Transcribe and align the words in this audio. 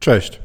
Cześć. 0.00 0.40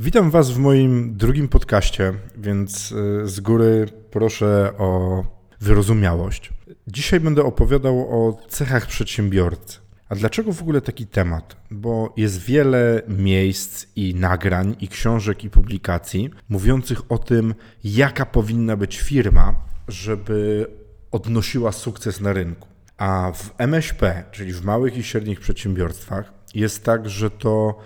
Witam 0.00 0.30
Was 0.30 0.50
w 0.50 0.58
moim 0.58 1.16
drugim 1.16 1.48
podcaście, 1.48 2.14
więc 2.36 2.92
y, 2.92 3.28
z 3.28 3.40
góry 3.40 3.86
proszę 4.10 4.72
o 4.78 5.22
wyrozumiałość. 5.60 6.52
Dzisiaj 6.86 7.20
będę 7.20 7.42
opowiadał 7.42 7.98
o 7.98 8.40
cechach 8.48 8.86
przedsiębiorcy. 8.86 9.78
A 10.08 10.14
dlaczego 10.14 10.52
w 10.52 10.62
ogóle 10.62 10.80
taki 10.80 11.06
temat? 11.06 11.56
Bo 11.70 12.14
jest 12.16 12.38
wiele 12.42 13.02
miejsc 13.08 13.86
i 13.96 14.14
nagrań, 14.14 14.76
i 14.80 14.88
książek, 14.88 15.44
i 15.44 15.50
publikacji 15.50 16.30
mówiących 16.48 17.12
o 17.12 17.18
tym, 17.18 17.54
jaka 17.84 18.26
powinna 18.26 18.76
być 18.76 18.98
firma, 19.00 19.54
żeby 19.88 20.66
odnosiła 21.10 21.72
sukces 21.72 22.20
na 22.20 22.32
rynku. 22.32 22.68
A 22.96 23.32
w 23.34 23.54
MŚP, 23.58 24.24
czyli 24.32 24.52
w 24.52 24.64
małych 24.64 24.96
i 24.96 25.02
średnich 25.02 25.40
przedsiębiorstwach, 25.40 26.32
jest 26.54 26.84
tak, 26.84 27.08
że 27.08 27.30
to 27.30 27.78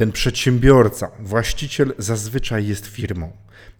ten 0.00 0.12
przedsiębiorca, 0.12 1.10
właściciel 1.18 1.94
zazwyczaj 1.98 2.66
jest 2.66 2.86
firmą 2.86 3.32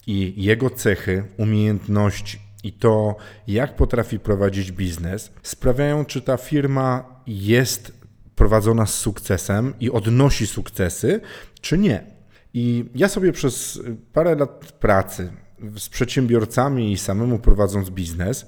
i 0.06 0.34
jego 0.36 0.70
cechy, 0.70 1.24
umiejętności 1.36 2.38
i 2.64 2.72
to, 2.72 3.16
jak 3.46 3.76
potrafi 3.76 4.18
prowadzić 4.18 4.72
biznes, 4.72 5.30
sprawiają, 5.42 6.04
czy 6.04 6.22
ta 6.22 6.36
firma 6.36 7.04
jest 7.26 7.92
prowadzona 8.34 8.86
z 8.86 8.94
sukcesem 8.94 9.74
i 9.80 9.90
odnosi 9.90 10.46
sukcesy, 10.46 11.20
czy 11.60 11.78
nie. 11.78 12.06
I 12.54 12.84
ja 12.94 13.08
sobie 13.08 13.32
przez 13.32 13.80
parę 14.12 14.34
lat 14.34 14.72
pracy 14.72 15.32
z 15.76 15.88
przedsiębiorcami 15.88 16.92
i 16.92 16.98
samemu 16.98 17.38
prowadząc 17.38 17.90
biznes, 17.90 18.46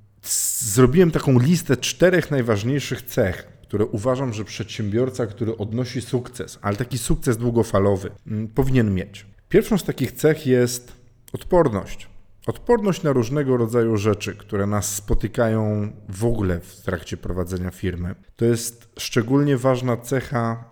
zrobiłem 0.58 1.10
taką 1.10 1.38
listę 1.38 1.76
czterech 1.76 2.30
najważniejszych 2.30 3.02
cech, 3.02 3.51
które 3.72 3.86
uważam, 3.86 4.32
że 4.32 4.44
przedsiębiorca, 4.44 5.26
który 5.26 5.56
odnosi 5.56 6.02
sukces, 6.02 6.58
ale 6.62 6.76
taki 6.76 6.98
sukces 6.98 7.36
długofalowy, 7.36 8.10
mm, 8.26 8.48
powinien 8.48 8.94
mieć. 8.94 9.26
Pierwszą 9.48 9.78
z 9.78 9.84
takich 9.84 10.12
cech 10.12 10.46
jest 10.46 10.92
odporność. 11.32 12.08
Odporność 12.46 13.02
na 13.02 13.12
różnego 13.12 13.56
rodzaju 13.56 13.96
rzeczy, 13.96 14.36
które 14.36 14.66
nas 14.66 14.94
spotykają 14.94 15.92
w 16.08 16.24
ogóle 16.24 16.60
w 16.60 16.80
trakcie 16.80 17.16
prowadzenia 17.16 17.70
firmy. 17.70 18.14
To 18.36 18.44
jest 18.44 18.88
szczególnie 18.98 19.56
ważna 19.56 19.96
cecha 19.96 20.64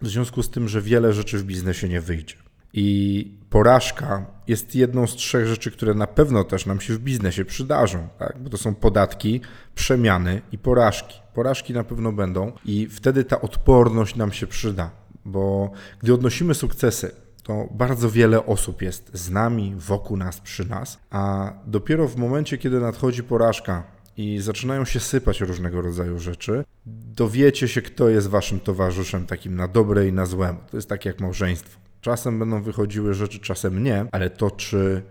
w 0.00 0.08
związku 0.08 0.42
z 0.42 0.50
tym, 0.50 0.68
że 0.68 0.82
wiele 0.82 1.12
rzeczy 1.12 1.38
w 1.38 1.44
biznesie 1.44 1.88
nie 1.88 2.00
wyjdzie. 2.00 2.36
I 2.76 3.30
porażka 3.50 4.26
jest 4.46 4.74
jedną 4.74 5.06
z 5.06 5.14
trzech 5.14 5.46
rzeczy, 5.46 5.70
które 5.70 5.94
na 5.94 6.06
pewno 6.06 6.44
też 6.44 6.66
nam 6.66 6.80
się 6.80 6.94
w 6.94 6.98
biznesie 6.98 7.44
przydarzą, 7.44 8.08
tak? 8.18 8.38
bo 8.38 8.50
to 8.50 8.58
są 8.58 8.74
podatki, 8.74 9.40
przemiany 9.74 10.42
i 10.52 10.58
porażki. 10.58 11.20
Porażki 11.34 11.72
na 11.72 11.84
pewno 11.84 12.12
będą 12.12 12.52
i 12.64 12.86
wtedy 12.86 13.24
ta 13.24 13.40
odporność 13.40 14.16
nam 14.16 14.32
się 14.32 14.46
przyda, 14.46 14.90
bo 15.24 15.70
gdy 16.02 16.14
odnosimy 16.14 16.54
sukcesy, 16.54 17.10
to 17.42 17.68
bardzo 17.70 18.10
wiele 18.10 18.46
osób 18.46 18.82
jest 18.82 19.10
z 19.14 19.30
nami, 19.30 19.74
wokół 19.76 20.16
nas, 20.16 20.40
przy 20.40 20.68
nas, 20.68 20.98
a 21.10 21.52
dopiero 21.66 22.08
w 22.08 22.16
momencie, 22.16 22.58
kiedy 22.58 22.80
nadchodzi 22.80 23.22
porażka 23.22 23.84
i 24.16 24.38
zaczynają 24.38 24.84
się 24.84 25.00
sypać 25.00 25.40
różnego 25.40 25.82
rodzaju 25.82 26.18
rzeczy, 26.18 26.64
dowiecie 26.86 27.68
się, 27.68 27.82
kto 27.82 28.08
jest 28.08 28.28
waszym 28.28 28.60
towarzyszem, 28.60 29.26
takim 29.26 29.56
na 29.56 29.68
dobre 29.68 30.08
i 30.08 30.12
na 30.12 30.26
złe. 30.26 30.56
To 30.70 30.76
jest 30.76 30.88
tak 30.88 31.04
jak 31.04 31.20
małżeństwo. 31.20 31.85
Czasem 32.00 32.38
będą 32.38 32.62
wychodziły 32.62 33.14
rzeczy, 33.14 33.38
czasem 33.38 33.82
nie, 33.82 34.06
ale 34.12 34.30
to, 34.30 34.50
czy 34.50 35.02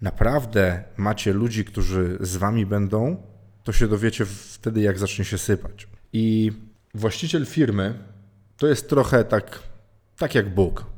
naprawdę 0.00 0.84
macie 0.96 1.32
ludzi, 1.32 1.64
którzy 1.64 2.18
z 2.20 2.36
wami 2.36 2.66
będą, 2.66 3.16
to 3.64 3.72
się 3.72 3.88
dowiecie 3.88 4.24
wtedy, 4.26 4.80
jak 4.80 4.98
zacznie 4.98 5.24
się 5.24 5.38
sypać. 5.38 5.88
I 6.12 6.52
właściciel 6.94 7.46
firmy 7.46 7.98
to 8.56 8.66
jest 8.66 8.88
trochę 8.88 9.24
tak, 9.24 9.58
tak 10.16 10.34
jak 10.34 10.54
Bóg. 10.54 10.92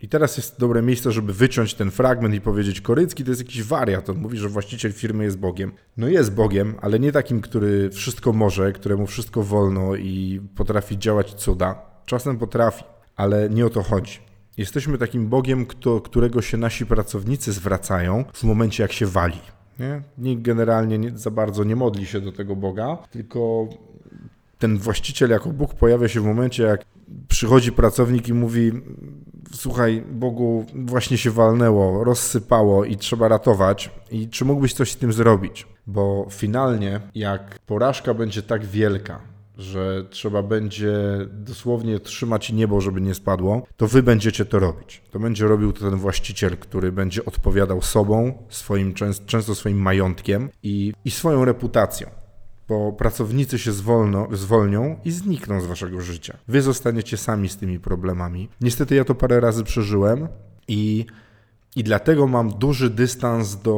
I 0.00 0.08
teraz 0.08 0.36
jest 0.36 0.58
dobre 0.58 0.82
miejsce, 0.82 1.12
żeby 1.12 1.32
wyciąć 1.32 1.74
ten 1.74 1.90
fragment 1.90 2.34
i 2.34 2.40
powiedzieć: 2.40 2.80
Korycki 2.80 3.24
to 3.24 3.30
jest 3.30 3.40
jakiś 3.40 3.62
wariat. 3.62 4.10
On 4.10 4.16
mówi, 4.16 4.38
że 4.38 4.48
właściciel 4.48 4.92
firmy 4.92 5.24
jest 5.24 5.38
Bogiem. 5.38 5.72
No 5.96 6.08
jest 6.08 6.34
Bogiem, 6.34 6.74
ale 6.80 7.00
nie 7.00 7.12
takim, 7.12 7.40
który 7.40 7.90
wszystko 7.90 8.32
może, 8.32 8.72
któremu 8.72 9.06
wszystko 9.06 9.42
wolno 9.42 9.94
i 9.94 10.40
potrafi 10.56 10.98
działać 10.98 11.34
cuda. 11.34 11.82
Czasem 12.06 12.38
potrafi, 12.38 12.84
ale 13.16 13.50
nie 13.50 13.66
o 13.66 13.70
to 13.70 13.82
chodzi. 13.82 14.18
Jesteśmy 14.56 14.98
takim 14.98 15.28
Bogiem, 15.28 15.66
kto, 15.66 16.00
którego 16.00 16.42
się 16.42 16.56
nasi 16.56 16.86
pracownicy 16.86 17.52
zwracają 17.52 18.24
w 18.32 18.44
momencie, 18.44 18.82
jak 18.82 18.92
się 18.92 19.06
wali. 19.06 19.40
Nie? 19.78 20.02
Nikt 20.18 20.42
generalnie 20.42 20.98
nie, 20.98 21.18
za 21.18 21.30
bardzo 21.30 21.64
nie 21.64 21.76
modli 21.76 22.06
się 22.06 22.20
do 22.20 22.32
tego 22.32 22.56
Boga, 22.56 22.98
tylko 23.10 23.68
ten 24.58 24.78
właściciel 24.78 25.30
jako 25.30 25.50
Bóg 25.50 25.74
pojawia 25.74 26.08
się 26.08 26.20
w 26.20 26.24
momencie, 26.24 26.62
jak 26.62 26.84
przychodzi 27.28 27.72
pracownik 27.72 28.28
i 28.28 28.34
mówi: 28.34 28.72
Słuchaj, 29.52 30.04
Bogu 30.12 30.66
właśnie 30.74 31.18
się 31.18 31.30
walnęło, 31.30 32.04
rozsypało 32.04 32.84
i 32.84 32.96
trzeba 32.96 33.28
ratować. 33.28 33.90
I 34.10 34.28
czy 34.28 34.44
mógłbyś 34.44 34.74
coś 34.74 34.92
z 34.92 34.96
tym 34.96 35.12
zrobić? 35.12 35.66
Bo 35.86 36.26
finalnie, 36.30 37.00
jak 37.14 37.58
porażka 37.58 38.14
będzie 38.14 38.42
tak 38.42 38.64
wielka, 38.64 39.33
że 39.58 40.04
trzeba 40.10 40.42
będzie 40.42 40.94
dosłownie 41.32 42.00
trzymać 42.00 42.52
niebo, 42.52 42.80
żeby 42.80 43.00
nie 43.00 43.14
spadło, 43.14 43.66
to 43.76 43.86
wy 43.88 44.02
będziecie 44.02 44.44
to 44.44 44.58
robić. 44.58 45.02
To 45.10 45.18
będzie 45.18 45.46
robił 45.46 45.72
to 45.72 45.90
ten 45.90 45.98
właściciel, 45.98 46.56
który 46.56 46.92
będzie 46.92 47.24
odpowiadał 47.24 47.82
sobą, 47.82 48.46
swoim, 48.48 48.94
często 49.26 49.54
swoim 49.54 49.78
majątkiem 49.78 50.50
i, 50.62 50.92
i 51.04 51.10
swoją 51.10 51.44
reputacją. 51.44 52.10
Bo 52.68 52.92
pracownicy 52.92 53.58
się 53.58 53.72
zwolno, 53.72 54.28
zwolnią 54.32 54.96
i 55.04 55.10
znikną 55.10 55.60
z 55.60 55.66
waszego 55.66 56.00
życia. 56.00 56.36
Wy 56.48 56.62
zostaniecie 56.62 57.16
sami 57.16 57.48
z 57.48 57.56
tymi 57.56 57.80
problemami. 57.80 58.48
Niestety 58.60 58.94
ja 58.94 59.04
to 59.04 59.14
parę 59.14 59.40
razy 59.40 59.64
przeżyłem 59.64 60.28
i 60.68 61.06
i 61.76 61.84
dlatego 61.84 62.26
mam 62.26 62.50
duży 62.50 62.90
dystans 62.90 63.56
do 63.56 63.74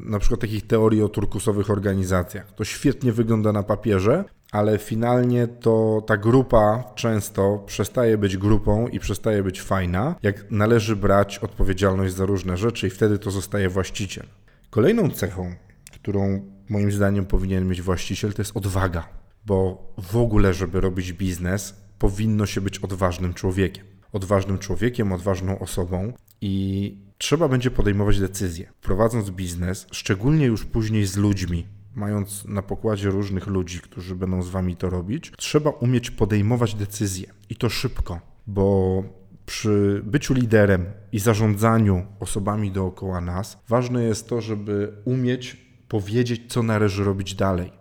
na 0.00 0.18
przykład 0.18 0.40
takich 0.40 0.66
teorii 0.66 1.02
o 1.02 1.08
turkusowych 1.08 1.70
organizacjach. 1.70 2.52
To 2.54 2.64
świetnie 2.64 3.12
wygląda 3.12 3.52
na 3.52 3.62
papierze, 3.62 4.24
ale 4.52 4.78
finalnie 4.78 5.46
to 5.46 6.02
ta 6.06 6.16
grupa 6.16 6.84
często 6.94 7.62
przestaje 7.66 8.18
być 8.18 8.36
grupą 8.36 8.88
i 8.88 9.00
przestaje 9.00 9.42
być 9.42 9.62
fajna, 9.62 10.14
jak 10.22 10.50
należy 10.50 10.96
brać 10.96 11.38
odpowiedzialność 11.38 12.14
za 12.14 12.26
różne 12.26 12.56
rzeczy 12.56 12.86
i 12.86 12.90
wtedy 12.90 13.18
to 13.18 13.30
zostaje 13.30 13.68
właściciel. 13.68 14.26
Kolejną 14.70 15.10
cechą, 15.10 15.54
którą 15.92 16.50
moim 16.68 16.92
zdaniem 16.92 17.26
powinien 17.26 17.68
mieć 17.68 17.82
właściciel, 17.82 18.32
to 18.32 18.42
jest 18.42 18.56
odwaga, 18.56 19.08
bo 19.46 19.92
w 19.98 20.16
ogóle, 20.16 20.54
żeby 20.54 20.80
robić 20.80 21.12
biznes, 21.12 21.74
powinno 21.98 22.46
się 22.46 22.60
być 22.60 22.78
odważnym 22.78 23.34
człowiekiem. 23.34 23.84
Odważnym 24.12 24.58
człowiekiem, 24.58 25.12
odważną 25.12 25.58
osobą 25.58 26.12
i 26.40 26.96
trzeba 27.20 27.48
będzie 27.48 27.70
podejmować 27.70 28.20
decyzje. 28.20 28.72
Prowadząc 28.82 29.30
biznes, 29.30 29.86
szczególnie 29.92 30.46
już 30.46 30.64
później 30.64 31.06
z 31.06 31.16
ludźmi, 31.16 31.66
mając 31.94 32.44
na 32.44 32.62
pokładzie 32.62 33.10
różnych 33.10 33.46
ludzi, 33.46 33.80
którzy 33.80 34.16
będą 34.16 34.42
z 34.42 34.48
wami 34.48 34.76
to 34.76 34.90
robić, 34.90 35.32
trzeba 35.36 35.70
umieć 35.70 36.10
podejmować 36.10 36.74
decyzje 36.74 37.26
i 37.48 37.56
to 37.56 37.68
szybko, 37.68 38.20
bo 38.46 39.04
przy 39.46 40.02
byciu 40.04 40.34
liderem 40.34 40.84
i 41.12 41.18
zarządzaniu 41.18 42.06
osobami 42.20 42.70
dookoła 42.70 43.20
nas, 43.20 43.58
ważne 43.68 44.02
jest 44.02 44.28
to, 44.28 44.40
żeby 44.40 44.92
umieć 45.04 45.56
powiedzieć, 45.88 46.42
co 46.48 46.62
należy 46.62 47.04
robić 47.04 47.34
dalej. 47.34 47.72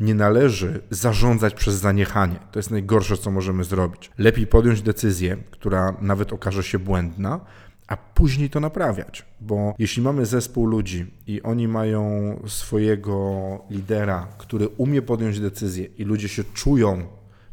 Nie 0.00 0.14
należy 0.14 0.80
zarządzać 0.90 1.54
przez 1.54 1.74
zaniechanie. 1.74 2.38
To 2.52 2.58
jest 2.58 2.70
najgorsze, 2.70 3.16
co 3.16 3.30
możemy 3.30 3.64
zrobić. 3.64 4.10
Lepiej 4.18 4.46
podjąć 4.46 4.82
decyzję, 4.82 5.36
która 5.50 5.96
nawet 6.00 6.32
okaże 6.32 6.62
się 6.62 6.78
błędna, 6.78 7.40
a 7.88 7.96
później 7.96 8.50
to 8.50 8.60
naprawiać. 8.60 9.24
Bo 9.40 9.74
jeśli 9.78 10.02
mamy 10.02 10.26
zespół 10.26 10.66
ludzi 10.66 11.06
i 11.26 11.42
oni 11.42 11.68
mają 11.68 12.02
swojego 12.46 13.20
lidera, 13.70 14.28
który 14.38 14.68
umie 14.68 15.02
podjąć 15.02 15.40
decyzję 15.40 15.84
i 15.84 16.04
ludzie 16.04 16.28
się 16.28 16.44
czują 16.44 17.06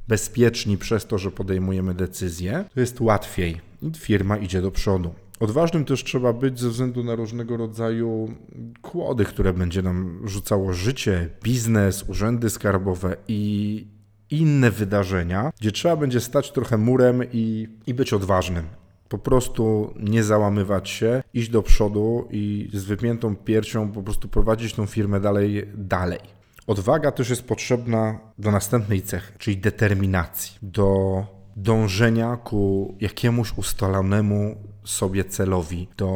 bezpieczni 0.08 0.78
przez 0.78 1.06
to, 1.06 1.18
że 1.18 1.32
podejmujemy 1.32 1.94
decyzję, 1.94 2.66
to 2.74 2.80
jest 2.80 3.02
łatwiej 3.02 3.62
firma 3.98 4.38
idzie 4.38 4.62
do 4.62 4.72
przodu. 4.72 5.14
Odważnym 5.40 5.86
też 5.86 6.04
trzeba 6.04 6.34
być 6.34 6.60
ze 6.60 6.70
względu 6.70 7.04
na 7.04 7.16
różnego 7.16 7.58
rodzaju 7.58 8.34
kłody, 8.82 9.26
które 9.26 9.54
będzie 9.54 9.82
nam 9.82 10.22
rzucało 10.28 10.74
życie, 10.74 11.30
biznes, 11.44 12.04
urzędy 12.10 12.50
skarbowe 12.50 13.18
i 13.28 13.88
inne 14.30 14.72
wydarzenia, 14.72 15.52
gdzie 15.60 15.72
trzeba 15.72 15.96
będzie 15.96 16.20
stać 16.20 16.52
trochę 16.52 16.78
murem 16.78 17.24
i, 17.34 17.68
i 17.88 17.94
być 17.94 18.14
odważnym 18.14 18.66
po 19.14 19.18
prostu 19.18 19.94
nie 20.00 20.24
załamywać 20.24 20.90
się, 20.90 21.24
iść 21.34 21.50
do 21.50 21.64
przodu 21.64 22.28
i 22.32 22.70
z 22.74 22.84
wypiętą 22.84 23.36
piersią 23.36 23.92
po 23.92 24.04
prostu 24.04 24.28
prowadzić 24.28 24.74
tą 24.74 24.86
firmę 24.86 25.20
dalej, 25.20 25.70
dalej. 25.76 26.20
Odwaga 26.68 27.12
też 27.12 27.30
jest 27.30 27.48
potrzebna 27.48 28.20
do 28.38 28.52
następnej 28.52 29.02
cechy, 29.02 29.34
czyli 29.38 29.58
determinacji, 29.58 30.58
do 30.62 31.26
dążenia 31.56 32.38
ku 32.38 32.96
jakiemuś 33.02 33.58
ustalonemu 33.58 34.56
sobie 34.84 35.26
celowi, 35.26 35.88
do 35.98 36.10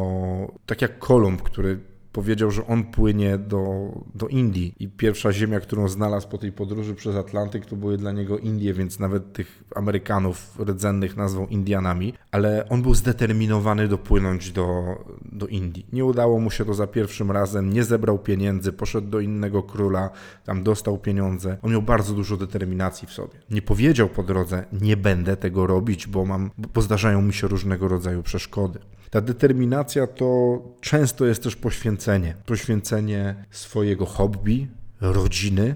tak 0.66 0.82
jak 0.82 0.98
Kolumb, 0.98 1.42
który 1.42 1.80
powiedział, 2.18 2.50
że 2.50 2.66
on 2.66 2.84
płynie 2.84 3.38
do, 3.38 3.92
do 4.14 4.28
Indii 4.28 4.74
i 4.78 4.88
pierwsza 4.88 5.32
ziemia, 5.32 5.60
którą 5.60 5.88
znalazł 5.88 6.28
po 6.28 6.38
tej 6.38 6.52
podróży 6.52 6.94
przez 6.94 7.16
Atlantyk, 7.16 7.66
to 7.66 7.76
były 7.76 7.98
dla 7.98 8.12
niego 8.12 8.38
Indie, 8.38 8.74
więc 8.74 8.98
nawet 8.98 9.32
tych 9.32 9.64
Amerykanów 9.74 10.58
rdzennych 10.60 11.16
nazwał 11.16 11.46
Indianami, 11.46 12.14
ale 12.30 12.68
on 12.68 12.82
był 12.82 12.94
zdeterminowany 12.94 13.88
dopłynąć 13.88 14.52
do, 14.52 14.96
do 15.32 15.46
Indii. 15.46 15.86
Nie 15.92 16.04
udało 16.04 16.40
mu 16.40 16.50
się 16.50 16.64
to 16.64 16.74
za 16.74 16.86
pierwszym 16.86 17.30
razem, 17.30 17.72
nie 17.72 17.84
zebrał 17.84 18.18
pieniędzy, 18.18 18.72
poszedł 18.72 19.08
do 19.08 19.20
innego 19.20 19.62
króla, 19.62 20.10
tam 20.44 20.62
dostał 20.62 20.98
pieniądze. 20.98 21.56
On 21.62 21.72
miał 21.72 21.82
bardzo 21.82 22.14
dużo 22.14 22.36
determinacji 22.36 23.08
w 23.08 23.12
sobie. 23.12 23.34
Nie 23.50 23.62
powiedział 23.62 24.08
po 24.08 24.22
drodze, 24.22 24.64
nie 24.72 24.96
będę 24.96 25.36
tego 25.36 25.66
robić, 25.66 26.06
bo 26.06 26.24
mam, 26.24 26.50
bo 26.74 26.82
zdarzają 26.82 27.22
mi 27.22 27.34
się 27.34 27.48
różnego 27.48 27.88
rodzaju 27.88 28.22
przeszkody. 28.22 28.78
Ta 29.10 29.20
determinacja 29.20 30.06
to 30.06 30.58
często 30.80 31.26
jest 31.26 31.42
też 31.42 31.56
poświęcenie. 31.56 32.34
Poświęcenie 32.46 33.44
swojego 33.50 34.06
hobby, 34.06 34.68
rodziny 35.00 35.74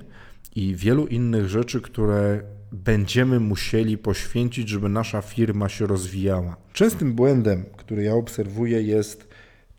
i 0.57 0.77
wielu 0.77 1.07
innych 1.07 1.49
rzeczy, 1.49 1.81
które 1.81 2.43
będziemy 2.73 3.41
musieli 3.41 3.99
poświęcić, 3.99 4.69
żeby 4.69 4.89
nasza 4.89 5.23
firma 5.23 5.69
się 5.69 5.87
rozwijała. 5.87 6.57
Częstym 6.73 7.13
błędem, 7.15 7.65
który 7.77 8.03
ja 8.03 8.15
obserwuję, 8.15 8.83
jest 8.83 9.29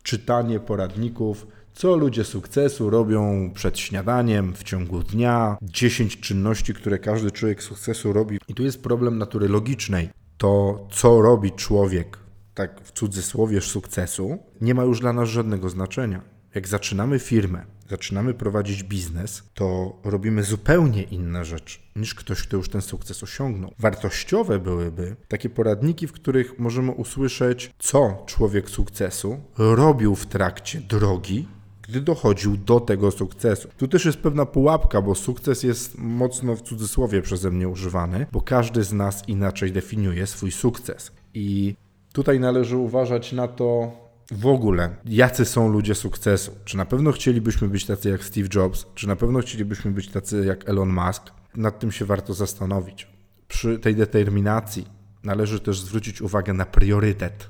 czytanie 0.02 0.60
poradników, 0.60 1.46
co 1.74 1.96
ludzie 1.96 2.24
sukcesu 2.24 2.90
robią 2.90 3.50
przed 3.54 3.78
śniadaniem, 3.78 4.54
w 4.54 4.62
ciągu 4.62 5.02
dnia, 5.02 5.56
10 5.62 6.20
czynności, 6.20 6.74
które 6.74 6.98
każdy 6.98 7.30
człowiek 7.30 7.62
sukcesu 7.62 8.12
robi. 8.12 8.38
I 8.48 8.54
tu 8.54 8.62
jest 8.62 8.82
problem 8.82 9.18
natury 9.18 9.48
logicznej. 9.48 10.08
To, 10.38 10.86
co 10.90 11.22
robi 11.22 11.52
człowiek 11.52 12.23
tak 12.54 12.80
w 12.84 12.92
cudzysłowie 12.92 13.60
sukcesu, 13.60 14.38
nie 14.60 14.74
ma 14.74 14.82
już 14.82 15.00
dla 15.00 15.12
nas 15.12 15.28
żadnego 15.28 15.68
znaczenia. 15.68 16.22
Jak 16.54 16.68
zaczynamy 16.68 17.18
firmę, 17.18 17.64
zaczynamy 17.90 18.34
prowadzić 18.34 18.82
biznes, 18.82 19.42
to 19.54 19.96
robimy 20.04 20.42
zupełnie 20.42 21.02
inne 21.02 21.44
rzeczy 21.44 21.78
niż 21.96 22.14
ktoś, 22.14 22.42
kto 22.42 22.56
już 22.56 22.68
ten 22.68 22.82
sukces 22.82 23.22
osiągnął. 23.22 23.72
Wartościowe 23.78 24.58
byłyby 24.58 25.16
takie 25.28 25.50
poradniki, 25.50 26.06
w 26.06 26.12
których 26.12 26.58
możemy 26.58 26.92
usłyszeć, 26.92 27.70
co 27.78 28.22
człowiek 28.26 28.70
sukcesu 28.70 29.40
robił 29.58 30.14
w 30.14 30.26
trakcie 30.26 30.80
drogi, 30.80 31.48
gdy 31.82 32.00
dochodził 32.00 32.56
do 32.56 32.80
tego 32.80 33.10
sukcesu. 33.10 33.68
Tu 33.76 33.88
też 33.88 34.04
jest 34.04 34.18
pewna 34.18 34.46
pułapka, 34.46 35.02
bo 35.02 35.14
sukces 35.14 35.62
jest 35.62 35.98
mocno 35.98 36.56
w 36.56 36.62
cudzysłowie 36.62 37.22
przeze 37.22 37.50
mnie 37.50 37.68
używany, 37.68 38.26
bo 38.32 38.40
każdy 38.40 38.84
z 38.84 38.92
nas 38.92 39.28
inaczej 39.28 39.72
definiuje 39.72 40.26
swój 40.26 40.52
sukces. 40.52 41.12
I 41.34 41.74
Tutaj 42.14 42.40
należy 42.40 42.76
uważać 42.76 43.32
na 43.32 43.48
to 43.48 43.92
w 44.30 44.46
ogóle, 44.46 44.96
jacy 45.04 45.44
są 45.44 45.68
ludzie 45.68 45.94
sukcesu. 45.94 46.52
Czy 46.64 46.76
na 46.76 46.84
pewno 46.84 47.12
chcielibyśmy 47.12 47.68
być 47.68 47.86
tacy 47.86 48.10
jak 48.10 48.24
Steve 48.24 48.48
Jobs, 48.54 48.86
czy 48.94 49.08
na 49.08 49.16
pewno 49.16 49.40
chcielibyśmy 49.40 49.90
być 49.90 50.08
tacy 50.08 50.44
jak 50.46 50.68
Elon 50.68 50.88
Musk? 50.88 51.30
Nad 51.56 51.78
tym 51.78 51.92
się 51.92 52.04
warto 52.04 52.34
zastanowić. 52.34 53.08
Przy 53.48 53.78
tej 53.78 53.94
determinacji 53.94 54.86
należy 55.24 55.60
też 55.60 55.80
zwrócić 55.80 56.22
uwagę 56.22 56.52
na 56.52 56.66
priorytet, 56.66 57.48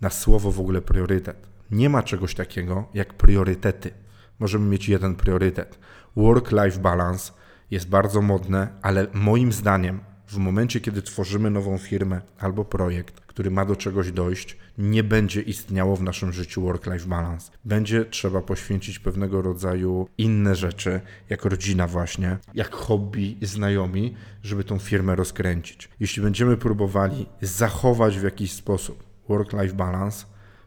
na 0.00 0.10
słowo 0.10 0.52
w 0.52 0.60
ogóle 0.60 0.82
priorytet. 0.82 1.46
Nie 1.70 1.90
ma 1.90 2.02
czegoś 2.02 2.34
takiego 2.34 2.88
jak 2.94 3.14
priorytety. 3.14 3.90
Możemy 4.38 4.66
mieć 4.66 4.88
jeden 4.88 5.14
priorytet. 5.14 5.78
Work-life 6.16 6.80
balance 6.80 7.32
jest 7.70 7.88
bardzo 7.88 8.22
modne, 8.22 8.68
ale 8.82 9.06
moim 9.12 9.52
zdaniem 9.52 10.00
w 10.36 10.38
momencie, 10.38 10.80
kiedy 10.80 11.02
tworzymy 11.02 11.50
nową 11.50 11.78
firmę 11.78 12.20
albo 12.38 12.64
projekt, 12.64 13.20
który 13.20 13.50
ma 13.50 13.64
do 13.64 13.76
czegoś 13.76 14.12
dojść, 14.12 14.56
nie 14.78 15.04
będzie 15.04 15.40
istniało 15.40 15.96
w 15.96 16.02
naszym 16.02 16.32
życiu 16.32 16.62
work-life 16.62 17.06
balance. 17.06 17.50
Będzie 17.64 18.04
trzeba 18.04 18.42
poświęcić 18.42 18.98
pewnego 18.98 19.42
rodzaju 19.42 20.08
inne 20.18 20.54
rzeczy, 20.54 21.00
jak 21.30 21.44
rodzina 21.44 21.86
właśnie, 21.86 22.38
jak 22.54 22.74
hobby, 22.74 23.36
znajomi, 23.42 24.14
żeby 24.42 24.64
tą 24.64 24.78
firmę 24.78 25.16
rozkręcić. 25.16 25.88
Jeśli 26.00 26.22
będziemy 26.22 26.56
próbowali 26.56 27.26
zachować 27.40 28.18
w 28.18 28.22
jakiś 28.22 28.52
sposób 28.52 29.04
work-life 29.28 29.74
balance, 29.74 30.26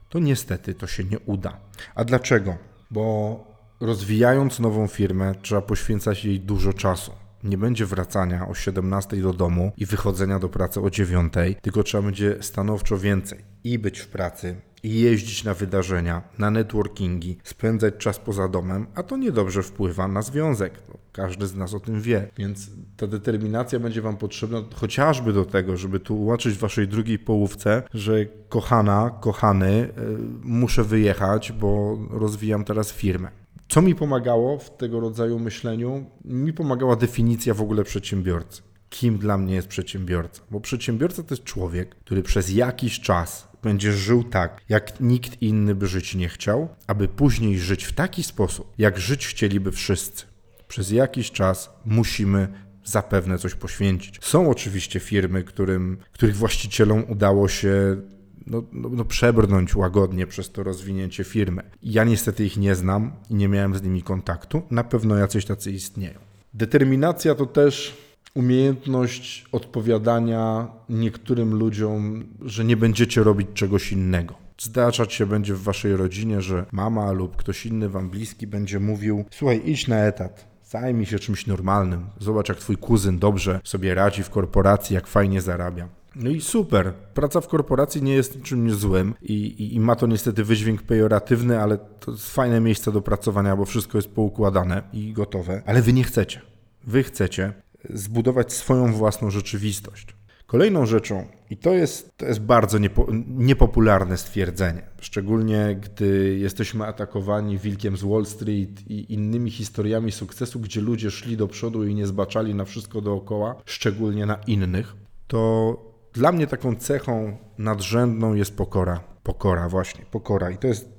to 0.09 0.19
niestety 0.19 0.73
to 0.73 0.87
się 0.87 1.03
nie 1.03 1.19
uda. 1.19 1.57
A 1.95 2.03
dlaczego? 2.03 2.57
Bo 2.91 3.43
rozwijając 3.79 4.59
nową 4.59 4.87
firmę, 4.87 5.35
trzeba 5.41 5.61
poświęcać 5.61 6.25
jej 6.25 6.39
dużo 6.39 6.73
czasu 6.73 7.11
nie 7.43 7.57
będzie 7.57 7.85
wracania 7.85 8.47
o 8.47 8.53
17 8.53 9.17
do 9.17 9.33
domu 9.33 9.71
i 9.77 9.85
wychodzenia 9.85 10.39
do 10.39 10.49
pracy 10.49 10.81
o 10.81 10.89
9, 10.89 11.33
tylko 11.61 11.83
trzeba 11.83 12.03
będzie 12.03 12.37
stanowczo 12.41 12.97
więcej 12.97 13.39
i 13.63 13.79
być 13.79 13.99
w 13.99 14.07
pracy, 14.07 14.55
i 14.83 14.99
jeździć 14.99 15.43
na 15.43 15.53
wydarzenia, 15.53 16.21
na 16.37 16.51
networkingi, 16.51 17.37
spędzać 17.43 17.93
czas 17.97 18.19
poza 18.19 18.47
domem, 18.47 18.87
a 18.95 19.03
to 19.03 19.17
niedobrze 19.17 19.63
wpływa 19.63 20.07
na 20.07 20.21
związek. 20.21 20.73
Każdy 21.11 21.47
z 21.47 21.55
nas 21.55 21.73
o 21.73 21.79
tym 21.79 22.01
wie, 22.01 22.27
więc 22.37 22.69
ta 22.97 23.07
determinacja 23.07 23.79
będzie 23.79 24.01
Wam 24.01 24.17
potrzebna 24.17 24.63
chociażby 24.75 25.33
do 25.33 25.45
tego, 25.45 25.77
żeby 25.77 25.99
tłumaczyć 25.99 26.57
Waszej 26.57 26.87
drugiej 26.87 27.19
połówce, 27.19 27.83
że 27.93 28.25
kochana, 28.49 29.11
kochany, 29.21 29.71
yy, 29.71 30.17
muszę 30.43 30.83
wyjechać, 30.83 31.51
bo 31.51 31.97
rozwijam 32.09 32.63
teraz 32.63 32.91
firmę. 32.91 33.38
Co 33.69 33.81
mi 33.81 33.95
pomagało 33.95 34.59
w 34.59 34.77
tego 34.77 34.99
rodzaju 34.99 35.39
myśleniu? 35.39 36.05
Mi 36.25 36.53
pomagała 36.53 36.95
definicja 36.95 37.53
w 37.53 37.61
ogóle 37.61 37.83
przedsiębiorcy. 37.83 38.61
Kim 38.89 39.17
dla 39.17 39.37
mnie 39.37 39.55
jest 39.55 39.67
przedsiębiorca? 39.67 40.41
Bo 40.51 40.59
przedsiębiorca 40.61 41.23
to 41.23 41.33
jest 41.33 41.43
człowiek, 41.43 41.95
który 41.95 42.23
przez 42.23 42.53
jakiś 42.53 42.99
czas 42.99 43.47
będzie 43.63 43.93
żył 43.93 44.23
tak, 44.23 44.61
jak 44.69 44.99
nikt 44.99 45.41
inny 45.41 45.75
by 45.75 45.87
żyć 45.87 46.15
nie 46.15 46.29
chciał, 46.29 46.67
aby 46.87 47.07
później 47.07 47.59
żyć 47.59 47.83
w 47.83 47.93
taki 47.93 48.23
sposób, 48.23 48.73
jak 48.77 48.99
żyć 48.99 49.27
chcieliby 49.27 49.71
wszyscy. 49.71 50.25
Przez 50.67 50.91
jakiś 50.91 51.31
czas 51.31 51.69
musimy 51.85 52.47
zapewne 52.83 53.37
coś 53.37 53.55
poświęcić. 53.55 54.19
Są 54.21 54.49
oczywiście 54.49 54.99
firmy, 54.99 55.43
którym, 55.43 55.97
których 56.11 56.35
właścicielom 56.35 57.03
udało 57.09 57.47
się 57.47 58.01
no, 58.49 58.63
no, 58.73 58.89
no, 58.89 59.05
przebrnąć 59.05 59.75
łagodnie 59.75 60.27
przez 60.27 60.51
to 60.51 60.63
rozwinięcie 60.63 61.23
firmy. 61.23 61.63
Ja 61.83 62.03
niestety 62.03 62.45
ich 62.45 62.57
nie 62.57 62.75
znam 62.75 63.11
i 63.29 63.35
nie 63.35 63.47
miałem 63.47 63.75
z 63.75 63.81
nimi 63.81 64.03
kontaktu. 64.03 64.61
Na 64.71 64.83
pewno 64.83 65.15
jacyś 65.15 65.45
tacy 65.45 65.71
istnieją. 65.71 66.19
Determinacja 66.53 67.35
to 67.35 67.45
też 67.45 67.97
umiejętność 68.33 69.45
odpowiadania 69.51 70.67
niektórym 70.89 71.55
ludziom, 71.55 72.23
że 72.41 72.65
nie 72.65 72.77
będziecie 72.77 73.23
robić 73.23 73.47
czegoś 73.53 73.91
innego. 73.91 74.35
Zdarzać 74.61 75.13
się 75.13 75.25
będzie 75.25 75.53
w 75.53 75.63
waszej 75.63 75.95
rodzinie, 75.95 76.41
że 76.41 76.65
mama 76.71 77.11
lub 77.11 77.35
ktoś 77.35 77.65
inny 77.65 77.89
wam 77.89 78.09
bliski 78.09 78.47
będzie 78.47 78.79
mówił: 78.79 79.25
Słuchaj, 79.31 79.61
idź 79.65 79.87
na 79.87 79.97
etat, 79.97 80.47
zajmij 80.63 81.05
się 81.05 81.19
czymś 81.19 81.47
normalnym. 81.47 82.05
Zobacz, 82.19 82.49
jak 82.49 82.57
twój 82.57 82.77
kuzyn 82.77 83.19
dobrze 83.19 83.59
sobie 83.63 83.93
radzi 83.93 84.23
w 84.23 84.29
korporacji, 84.29 84.93
jak 84.93 85.07
fajnie 85.07 85.41
zarabia. 85.41 85.98
No 86.15 86.29
i 86.29 86.41
super. 86.41 86.93
Praca 87.13 87.41
w 87.41 87.47
korporacji 87.47 88.03
nie 88.03 88.13
jest 88.13 88.35
niczym 88.35 88.71
złym 88.71 89.13
i, 89.21 89.33
i, 89.33 89.75
i, 89.75 89.79
ma 89.79 89.95
to 89.95 90.07
niestety 90.07 90.43
wydźwięk 90.43 90.83
pejoratywny, 90.83 91.61
ale 91.61 91.77
to 91.77 92.11
jest 92.11 92.33
fajne 92.33 92.59
miejsce 92.61 92.91
do 92.91 93.01
pracowania, 93.01 93.55
bo 93.55 93.65
wszystko 93.65 93.97
jest 93.97 94.09
poukładane 94.09 94.83
i 94.93 95.13
gotowe. 95.13 95.61
Ale 95.65 95.81
wy 95.81 95.93
nie 95.93 96.03
chcecie. 96.03 96.41
Wy 96.87 97.03
chcecie 97.03 97.53
zbudować 97.89 98.53
swoją 98.53 98.93
własną 98.93 99.31
rzeczywistość. 99.31 100.15
Kolejną 100.45 100.85
rzeczą, 100.85 101.27
i 101.49 101.57
to 101.57 101.73
jest, 101.73 102.17
to 102.17 102.25
jest 102.25 102.39
bardzo 102.39 102.77
niepo, 102.77 103.07
niepopularne 103.27 104.17
stwierdzenie, 104.17 104.81
szczególnie 105.01 105.79
gdy 105.81 106.37
jesteśmy 106.39 106.85
atakowani 106.85 107.57
wilkiem 107.57 107.97
z 107.97 108.03
Wall 108.03 108.25
Street 108.25 108.91
i 108.91 109.13
innymi 109.13 109.51
historiami 109.51 110.11
sukcesu, 110.11 110.59
gdzie 110.59 110.81
ludzie 110.81 111.11
szli 111.11 111.37
do 111.37 111.47
przodu 111.47 111.85
i 111.85 111.95
nie 111.95 112.07
zbaczali 112.07 112.55
na 112.55 112.65
wszystko 112.65 113.01
dookoła, 113.01 113.55
szczególnie 113.65 114.25
na 114.25 114.35
innych, 114.47 114.95
to 115.27 115.88
dla 116.13 116.31
mnie 116.31 116.47
taką 116.47 116.75
cechą 116.75 117.37
nadrzędną 117.57 118.33
jest 118.33 118.57
pokora. 118.57 118.99
Pokora, 119.23 119.69
właśnie, 119.69 120.05
pokora. 120.11 120.49
I 120.51 120.57
to 120.57 120.67
jest, 120.67 120.89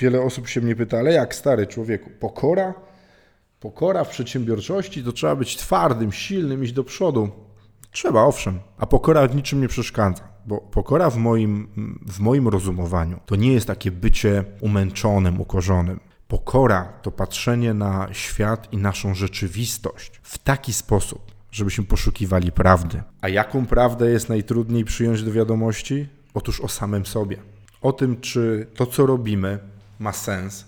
wiele 0.00 0.22
osób 0.22 0.48
się 0.48 0.60
mnie 0.60 0.76
pyta, 0.76 0.98
ale 0.98 1.12
jak 1.12 1.34
stary 1.34 1.66
człowieku, 1.66 2.10
pokora? 2.20 2.74
Pokora 3.60 4.04
w 4.04 4.08
przedsiębiorczości 4.08 5.04
to 5.04 5.12
trzeba 5.12 5.36
być 5.36 5.56
twardym, 5.56 6.12
silnym, 6.12 6.64
iść 6.64 6.72
do 6.72 6.84
przodu. 6.84 7.30
Trzeba, 7.90 8.22
owszem, 8.22 8.60
a 8.78 8.86
pokora 8.86 9.28
w 9.28 9.36
niczym 9.36 9.60
nie 9.60 9.68
przeszkadza, 9.68 10.28
bo 10.46 10.58
pokora 10.58 11.10
w 11.10 11.16
moim, 11.16 11.68
w 12.06 12.20
moim 12.20 12.48
rozumowaniu 12.48 13.20
to 13.26 13.36
nie 13.36 13.52
jest 13.52 13.66
takie 13.66 13.90
bycie 13.90 14.44
umęczonym, 14.60 15.40
ukorzonym. 15.40 16.00
Pokora 16.28 16.92
to 17.02 17.10
patrzenie 17.10 17.74
na 17.74 18.08
świat 18.12 18.72
i 18.72 18.76
naszą 18.76 19.14
rzeczywistość 19.14 20.20
w 20.22 20.38
taki 20.38 20.72
sposób, 20.72 21.29
żebyśmy 21.52 21.84
poszukiwali 21.84 22.52
prawdy. 22.52 23.02
A 23.20 23.28
jaką 23.28 23.66
prawdę 23.66 24.10
jest 24.10 24.28
najtrudniej 24.28 24.84
przyjąć 24.84 25.22
do 25.22 25.32
wiadomości? 25.32 26.08
Otóż 26.34 26.60
o 26.60 26.68
samym 26.68 27.06
sobie. 27.06 27.36
O 27.82 27.92
tym, 27.92 28.20
czy 28.20 28.66
to, 28.74 28.86
co 28.86 29.06
robimy, 29.06 29.58
ma 29.98 30.12
sens, 30.12 30.64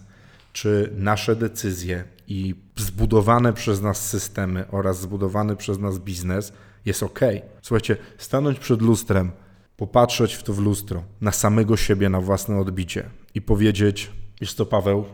czy 0.53 0.93
nasze 0.97 1.37
decyzje 1.37 2.05
i 2.29 2.55
zbudowane 2.77 3.53
przez 3.53 3.83
nas 3.83 4.09
systemy 4.09 4.65
oraz 4.71 5.01
zbudowany 5.01 5.57
przez 5.57 5.79
nas 5.79 5.99
biznes 5.99 6.53
jest 6.85 7.03
ok. 7.03 7.21
Słuchajcie, 7.63 7.97
stanąć 8.19 8.59
przed 8.59 8.83
lustrem, 8.83 9.33
popatrzeć 9.77 10.35
w 10.35 10.43
to 10.43 10.53
w 10.53 10.59
lustro, 10.59 11.03
na 11.21 11.33
samego 11.33 11.77
siebie, 11.77 12.09
na 12.09 12.21
własne 12.21 12.59
odbicie 12.61 13.11
i 13.35 13.43
powiedzieć: 13.43 14.11
Wiesz 14.41 14.55
co, 14.55 14.67
Paweł, 14.67 15.05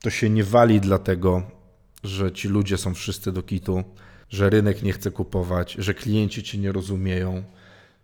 to 0.00 0.10
się 0.10 0.30
nie 0.30 0.44
wali 0.44 0.80
dlatego, 0.80 1.42
że 2.04 2.32
ci 2.32 2.48
ludzie 2.48 2.76
są 2.76 2.94
wszyscy 2.94 3.32
do 3.32 3.42
kitu, 3.42 3.84
że 4.30 4.50
rynek 4.50 4.82
nie 4.82 4.92
chce 4.92 5.10
kupować, 5.10 5.72
że 5.72 5.94
klienci 5.94 6.42
ci 6.42 6.58
nie 6.58 6.72
rozumieją, 6.72 7.42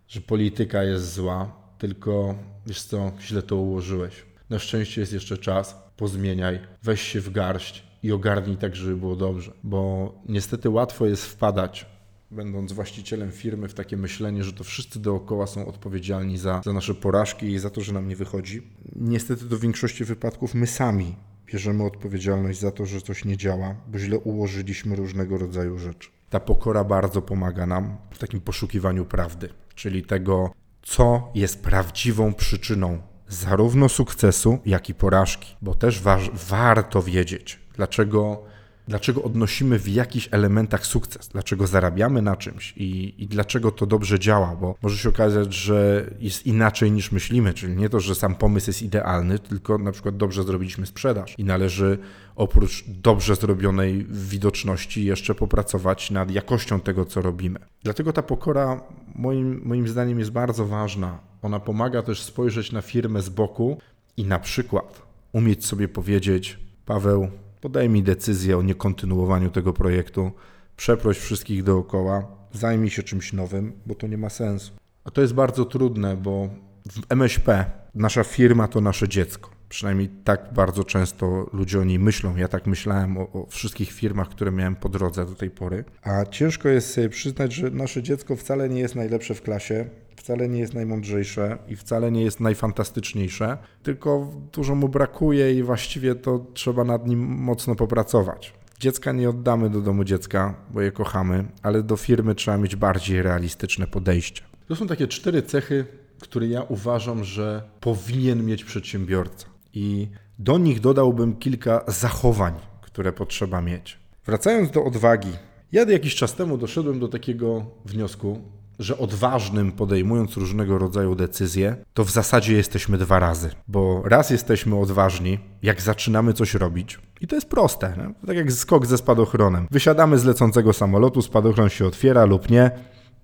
że 0.07 0.21
polityka 0.21 0.83
jest 0.83 1.13
zła, 1.13 1.51
tylko 1.77 2.35
wiesz 2.67 2.83
co, 2.83 3.11
źle 3.21 3.41
to 3.41 3.55
ułożyłeś. 3.55 4.25
Na 4.49 4.59
szczęście 4.59 5.01
jest 5.01 5.13
jeszcze 5.13 5.37
czas, 5.37 5.75
pozmieniaj, 5.97 6.59
weź 6.83 7.01
się 7.01 7.21
w 7.21 7.29
garść 7.29 7.83
i 8.03 8.11
ogarnij 8.11 8.57
tak, 8.57 8.75
żeby 8.75 8.97
było 8.97 9.15
dobrze, 9.15 9.51
bo 9.63 10.13
niestety 10.29 10.69
łatwo 10.69 11.05
jest 11.05 11.25
wpadać 11.25 11.85
będąc 12.31 12.71
właścicielem 12.71 13.31
firmy, 13.31 13.67
w 13.67 13.73
takie 13.73 13.97
myślenie, 13.97 14.43
że 14.43 14.53
to 14.53 14.63
wszyscy 14.63 14.99
dookoła 14.99 15.47
są 15.47 15.67
odpowiedzialni 15.67 16.37
za, 16.37 16.61
za 16.65 16.73
nasze 16.73 16.95
porażki 16.95 17.45
i 17.45 17.59
za 17.59 17.69
to, 17.69 17.81
że 17.81 17.93
nam 17.93 18.07
nie 18.07 18.15
wychodzi. 18.15 18.61
Niestety 18.95 19.45
do 19.45 19.59
większości 19.59 20.05
wypadków 20.05 20.53
my 20.53 20.67
sami 20.67 21.15
bierzemy 21.45 21.83
odpowiedzialność 21.83 22.59
za 22.59 22.71
to, 22.71 22.85
że 22.85 23.01
coś 23.01 23.25
nie 23.25 23.37
działa, 23.37 23.75
bo 23.87 23.99
źle 23.99 24.19
ułożyliśmy 24.19 24.95
różnego 24.95 25.37
rodzaju 25.37 25.77
rzeczy. 25.77 26.09
Ta 26.29 26.39
pokora 26.39 26.83
bardzo 26.83 27.21
pomaga 27.21 27.65
nam 27.65 27.97
w 28.11 28.17
takim 28.17 28.41
poszukiwaniu 28.41 29.05
prawdy, 29.05 29.49
czyli 29.75 30.03
tego, 30.03 30.51
co 30.81 31.31
jest 31.35 31.63
prawdziwą 31.63 32.33
przyczyną 32.33 33.01
zarówno 33.27 33.89
sukcesu, 33.89 34.59
jak 34.65 34.89
i 34.89 34.93
porażki, 34.93 35.55
bo 35.61 35.75
też 35.75 36.01
wa 36.01 36.19
warto 36.49 37.03
wiedzieć, 37.03 37.59
dlaczego 37.75 38.43
dlaczego 38.87 39.23
odnosimy 39.23 39.79
w 39.79 39.87
jakichś 39.87 40.29
elementach 40.31 40.85
sukces, 40.85 41.27
dlaczego 41.27 41.67
zarabiamy 41.67 42.21
na 42.21 42.35
czymś? 42.35 42.73
I, 42.77 43.15
i, 43.23 43.27
dlaczego 43.27 43.71
to 43.71 43.85
dobrze 43.85 44.19
działa, 44.19 44.55
bo 44.55 44.75
może 44.81 44.97
się 44.97 45.09
okazać, 45.09 45.53
że 45.53 46.09
jest 46.19 46.45
inaczej 46.45 46.91
niż 46.91 47.11
myślimy, 47.11 47.53
czyli 47.53 47.75
nie 47.75 47.89
to, 47.89 47.99
że 47.99 48.15
sam 48.15 48.35
pomysł 48.35 48.69
jest 48.69 48.81
idealny, 48.81 49.39
tylko 49.39 49.77
na 49.77 49.91
przykład 49.91 50.17
dobrze 50.17 50.43
zrobiliśmy 50.43 50.85
sprzedaż. 50.85 51.35
I 51.37 51.43
należy 51.43 51.97
oprócz 52.35 52.83
dobrze 52.87 53.35
zrobionej 53.35 54.05
widoczności 54.09 55.05
jeszcze 55.05 55.35
popracować 55.35 56.11
nad 56.11 56.31
jakością 56.31 56.79
tego, 56.79 57.05
co 57.05 57.21
robimy. 57.21 57.59
Dlatego 57.83 58.13
ta 58.13 58.21
pokora 58.21 58.81
moim, 59.15 59.61
moim 59.65 59.87
zdaniem 59.87 60.19
jest 60.19 60.31
bardzo 60.31 60.65
ważna. 60.65 61.19
Ona 61.41 61.59
pomaga 61.59 62.01
też 62.01 62.21
spojrzeć 62.21 62.71
na 62.71 62.81
firmę 62.81 63.21
z 63.21 63.29
boku 63.29 63.77
i 64.17 64.25
na 64.25 64.39
przykład 64.39 65.01
umieć 65.31 65.65
sobie 65.65 65.87
powiedzieć, 65.87 66.59
Paweł, 66.85 67.31
podejmij 67.65 68.03
decyzję 68.03 68.57
o 68.57 68.61
niekontynuowaniu 68.61 69.49
tego 69.49 69.73
projektu, 69.73 70.31
przeproś 70.77 71.17
wszystkich 71.17 71.63
dookoła, 71.63 72.27
zajmij 72.53 72.89
się 72.89 73.03
czymś 73.03 73.33
nowym, 73.33 73.73
bo 73.85 73.95
to 73.95 74.07
nie 74.07 74.17
ma 74.17 74.29
sensu. 74.29 74.71
A 75.03 75.11
to 75.11 75.21
jest 75.21 75.33
bardzo 75.33 75.65
trudne, 75.65 76.17
bo 76.17 76.49
w 76.91 77.01
MŚP 77.09 77.65
nasza 77.95 78.23
firma 78.23 78.67
to 78.67 78.81
nasze 78.81 79.07
dziecko. 79.07 79.49
Przynajmniej 79.69 80.09
tak 80.23 80.53
bardzo 80.53 80.83
często 80.83 81.49
ludzie 81.53 81.79
o 81.79 81.83
niej 81.83 81.99
myślą. 81.99 82.35
Ja 82.35 82.47
tak 82.47 82.67
myślałem 82.67 83.17
o, 83.17 83.21
o, 83.21 83.45
wszystkich 83.49 83.91
firmach, 83.91 84.29
które 84.29 84.51
miałem 84.51 84.75
po 84.75 84.89
drodze 84.89 85.25
do 85.25 85.35
tej 85.35 85.49
pory. 85.49 85.83
A 86.01 86.25
ciężko 86.25 86.69
jest 86.69 86.93
sobie 86.93 87.09
przyznać, 87.09 87.53
że 87.53 87.71
nasze 87.71 88.03
dziecko 88.03 88.35
wcale 88.35 88.69
nie 88.69 88.79
jest 88.79 88.95
najlepsze 88.95 89.33
w 89.33 89.41
klasie, 89.41 89.89
wcale 90.15 90.49
nie 90.49 90.59
jest 90.59 90.73
najmądrzejsze 90.73 91.57
i 91.67 91.75
wcale 91.75 92.11
nie 92.11 92.23
jest 92.23 92.39
najfantastyczniejsze, 92.39 93.57
tylko 93.83 94.31
dużo 94.53 94.75
mu 94.75 94.89
brakuje 94.89 95.53
i 95.53 95.63
właściwie 95.63 96.15
to 96.15 96.45
trzeba 96.53 96.83
nad 96.83 97.07
nim 97.07 97.19
mocno 97.19 97.75
popracować. 97.75 98.53
Dziecka 98.79 99.11
nie 99.11 99.29
oddamy 99.29 99.69
do 99.69 99.81
domu 99.81 100.03
dziecka, 100.03 100.55
bo 100.69 100.81
je 100.81 100.91
kochamy, 100.91 101.45
ale 101.61 101.83
do 101.83 101.97
firmy 101.97 102.35
trzeba 102.35 102.57
mieć 102.57 102.75
bardziej 102.75 103.21
realistyczne 103.21 103.87
podejście. 103.87 104.41
To 104.67 104.75
są 104.75 104.87
takie 104.87 105.07
cztery 105.07 105.41
cechy, 105.41 105.85
które 106.19 106.47
ja 106.47 106.61
uważam, 106.61 107.23
że 107.23 107.63
powinien 107.79 108.45
mieć 108.45 108.63
przedsiębiorca. 108.63 109.54
I 109.75 110.07
do 110.39 110.57
nich 110.57 110.79
dodałbym 110.79 111.35
kilka 111.35 111.81
zachowań, 111.87 112.53
które 112.81 113.13
potrzeba 113.13 113.61
mieć. 113.61 113.99
Wracając 114.25 114.71
do 114.71 114.83
odwagi, 114.85 115.31
ja 115.71 115.83
jakiś 115.83 116.15
czas 116.15 116.35
temu 116.35 116.57
doszedłem 116.57 116.99
do 116.99 117.07
takiego 117.07 117.65
wniosku, 117.85 118.41
że 118.79 118.97
odważnym 118.97 119.71
podejmując 119.71 120.37
różnego 120.37 120.77
rodzaju 120.77 121.15
decyzje, 121.15 121.75
to 121.93 122.05
w 122.05 122.11
zasadzie 122.11 122.53
jesteśmy 122.53 122.97
dwa 122.97 123.19
razy. 123.19 123.49
Bo 123.67 124.01
raz 124.05 124.29
jesteśmy 124.29 124.79
odważni, 124.79 125.39
jak 125.63 125.81
zaczynamy 125.81 126.33
coś 126.33 126.53
robić, 126.53 126.99
i 127.21 127.27
to 127.27 127.35
jest 127.35 127.49
proste, 127.49 127.93
nie? 127.97 128.27
tak 128.27 128.37
jak 128.37 128.51
skok 128.51 128.85
ze 128.85 128.97
spadochronem. 128.97 129.67
Wysiadamy 129.71 130.17
z 130.17 130.25
lecącego 130.25 130.73
samolotu, 130.73 131.21
spadochron 131.21 131.69
się 131.69 131.85
otwiera 131.85 132.25
lub 132.25 132.49
nie. 132.49 132.71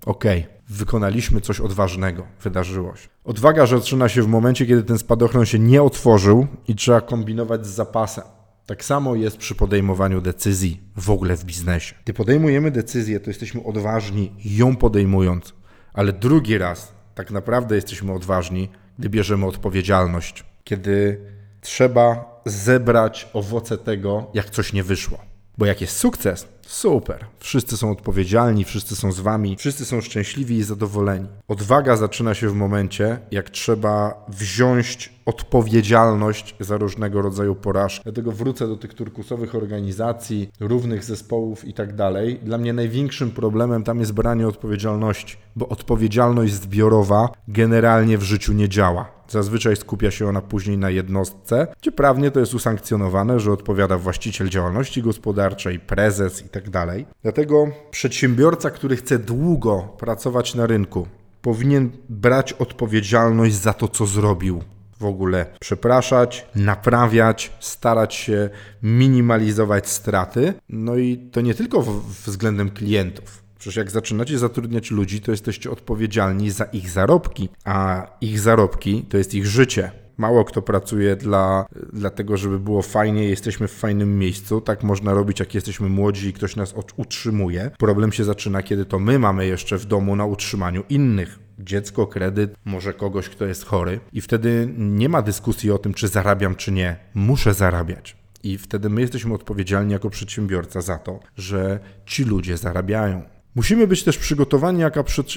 Okej, 0.06 0.40
okay. 0.40 0.61
Wykonaliśmy 0.72 1.42
coś 1.42 1.60
odważnego, 1.60 2.28
wydarzyło 2.44 2.96
się. 2.96 3.10
Odwaga 3.24 3.66
zaczyna 3.66 4.10
się 4.10 4.22
w 4.24 4.28
momencie, 4.28 4.66
kiedy 4.66 4.84
ten 4.84 4.98
spadochron 4.98 5.46
się 5.46 5.60
nie 5.60 5.84
otworzył 5.84 6.48
i 6.68 6.76
trzeba 6.76 7.02
kombinować 7.02 7.66
z 7.66 7.70
zapasem. 7.70 8.24
Tak 8.66 8.86
samo 8.86 9.16
jest 9.16 9.38
przy 9.38 9.56
podejmowaniu 9.56 10.22
decyzji 10.22 10.82
w 10.96 11.10
ogóle 11.10 11.38
w 11.38 11.44
biznesie. 11.44 11.96
Gdy 12.04 12.14
podejmujemy 12.14 12.72
decyzję, 12.72 13.20
to 13.20 13.30
jesteśmy 13.30 13.64
odważni 13.64 14.32
ją 14.46 14.76
podejmując, 14.76 15.54
ale 15.94 16.14
drugi 16.14 16.58
raz 16.58 16.94
tak 17.16 17.32
naprawdę 17.32 17.76
jesteśmy 17.76 18.14
odważni, 18.14 18.70
gdy 19.00 19.10
bierzemy 19.10 19.46
odpowiedzialność, 19.46 20.46
kiedy 20.64 21.22
trzeba 21.62 22.42
zebrać 22.46 23.30
owoce 23.34 23.78
tego, 23.78 24.32
jak 24.34 24.50
coś 24.50 24.74
nie 24.74 24.84
wyszło. 24.84 25.18
Bo 25.58 25.66
jak 25.66 25.82
jest 25.82 25.98
sukces, 25.98 26.48
super. 26.72 27.26
Wszyscy 27.40 27.78
są 27.78 27.92
odpowiedzialni, 27.92 28.64
wszyscy 28.64 28.96
są 28.96 29.12
z 29.12 29.20
wami, 29.20 29.56
wszyscy 29.60 29.86
są 29.86 30.02
szczęśliwi 30.02 30.56
i 30.56 30.64
zadowoleni. 30.64 31.28
Odwaga 31.48 31.96
zaczyna 31.96 32.34
się 32.34 32.50
w 32.50 32.54
momencie, 32.54 33.20
jak 33.32 33.50
trzeba 33.50 34.26
wziąć 34.30 35.14
odpowiedzialność 35.26 36.56
za 36.60 36.78
różnego 36.78 37.22
rodzaju 37.22 37.56
porażki. 37.56 38.04
Dlatego 38.04 38.32
wrócę 38.32 38.68
do 38.68 38.76
tych 38.76 38.94
turkusowych 38.94 39.56
organizacji, 39.56 40.50
równych 40.60 41.04
zespołów 41.04 41.66
i 41.66 41.74
tak 41.74 41.96
dalej. 41.96 42.40
Dla 42.44 42.58
mnie 42.58 42.74
największym 42.74 43.32
problemem 43.32 43.84
tam 43.84 44.00
jest 44.00 44.12
branie 44.12 44.48
odpowiedzialności, 44.48 45.38
bo 45.56 45.68
odpowiedzialność 45.68 46.54
zbiorowa 46.54 47.30
generalnie 47.48 48.18
w 48.18 48.24
życiu 48.24 48.54
nie 48.54 48.70
działa. 48.70 49.21
Zazwyczaj 49.32 49.76
skupia 49.76 50.12
się 50.12 50.28
ona 50.28 50.42
później 50.42 50.78
na 50.78 50.90
jednostce, 50.90 51.68
gdzie 51.82 51.92
prawnie 51.92 52.32
to 52.32 52.40
jest 52.40 52.54
usankcjonowane, 52.54 53.40
że 53.40 53.52
odpowiada 53.52 53.98
właściciel 53.98 54.50
działalności 54.50 55.02
gospodarczej, 55.02 55.80
prezes 55.80 56.42
itd. 56.42 56.72
Tak 56.72 57.06
Dlatego 57.24 57.68
przedsiębiorca, 57.92 58.70
który 58.70 58.96
chce 58.96 59.20
długo 59.20 59.96
pracować 59.98 60.56
na 60.56 60.68
rynku, 60.68 61.08
powinien 61.42 61.90
brać 62.10 62.54
odpowiedzialność 62.54 63.56
za 63.56 63.74
to, 63.74 63.88
co 63.88 64.06
zrobił 64.06 64.64
w 65.00 65.06
ogóle 65.06 65.46
przepraszać, 65.60 66.46
naprawiać, 66.56 67.52
starać 67.60 68.16
się 68.16 68.50
minimalizować 68.84 69.90
straty. 69.90 70.54
No 70.70 70.96
i 70.96 71.18
to 71.18 71.42
nie 71.42 71.54
tylko 71.54 71.82
względem 72.26 72.70
klientów. 72.70 73.41
Przecież 73.62 73.76
jak 73.76 73.92
zaczynacie 73.92 74.40
zatrudniać 74.40 74.92
ludzi, 74.92 75.22
to 75.22 75.32
jesteście 75.32 75.72
odpowiedzialni 75.72 76.52
za 76.52 76.64
ich 76.64 76.90
zarobki, 76.90 77.50
a 77.66 78.08
ich 78.22 78.40
zarobki 78.40 79.06
to 79.10 79.18
jest 79.18 79.34
ich 79.34 79.46
życie. 79.46 79.92
Mało 80.18 80.46
kto 80.46 80.62
pracuje 80.62 81.16
dla, 81.16 81.66
dlatego, 81.94 82.38
żeby 82.38 82.60
było 82.60 82.82
fajnie, 82.82 83.30
jesteśmy 83.30 83.68
w 83.68 83.72
fajnym 83.72 84.20
miejscu. 84.20 84.62
Tak 84.62 84.84
można 84.84 85.14
robić, 85.14 85.40
jak 85.40 85.56
jesteśmy 85.56 85.90
młodzi 85.90 86.28
i 86.28 86.34
ktoś 86.34 86.56
nas 86.56 86.74
utrzymuje. 86.96 87.72
Problem 87.78 88.12
się 88.12 88.24
zaczyna, 88.24 88.64
kiedy 88.64 88.86
to 88.86 89.00
my 89.00 89.20
mamy 89.20 89.48
jeszcze 89.48 89.78
w 89.78 89.86
domu 89.86 90.16
na 90.16 90.26
utrzymaniu 90.26 90.84
innych 90.90 91.40
dziecko, 91.60 92.08
kredyt, 92.08 92.56
może 92.66 92.94
kogoś, 92.94 93.30
kto 93.30 93.46
jest 93.46 93.66
chory, 93.66 94.00
i 94.14 94.22
wtedy 94.22 94.74
nie 94.78 95.10
ma 95.10 95.22
dyskusji 95.22 95.72
o 95.72 95.78
tym, 95.78 95.94
czy 95.94 96.08
zarabiam, 96.08 96.56
czy 96.56 96.72
nie. 96.72 96.96
Muszę 97.14 97.54
zarabiać. 97.54 98.18
I 98.44 98.58
wtedy 98.58 98.90
my 98.90 99.02
jesteśmy 99.02 99.34
odpowiedzialni 99.34 99.94
jako 99.94 100.10
przedsiębiorca 100.10 100.82
za 100.82 100.98
to, 100.98 101.20
że 101.36 101.80
ci 102.06 102.24
ludzie 102.24 102.58
zarabiają. 102.58 103.41
Musimy 103.56 103.88
być 103.88 104.04
też 104.04 104.18
przygotowani 104.18 104.82